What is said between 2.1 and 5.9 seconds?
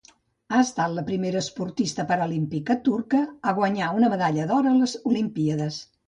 paralímpica turca a guanyar una medalla d'or a les olimpíades.